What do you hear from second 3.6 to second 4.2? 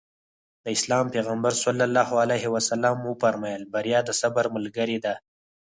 بريا د